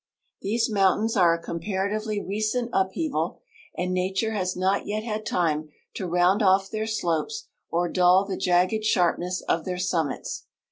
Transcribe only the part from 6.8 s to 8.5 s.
slopes or dull the